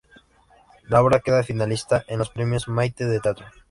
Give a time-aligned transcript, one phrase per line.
[0.89, 3.45] La obra queda finalista en los Premios Mayte de teatro.